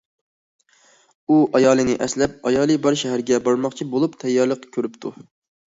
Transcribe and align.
ئۇ 1.27 1.37
ئايالىنى 1.59 1.97
ئەسلەپ، 2.07 2.49
ئايالى 2.51 2.81
بار 2.87 2.99
شەھەرگە 3.03 3.43
بارماقچى 3.51 3.91
بولۇپ 3.95 4.21
تەييارلىق 4.27 4.69
كۆرۈپتۇ. 4.77 5.19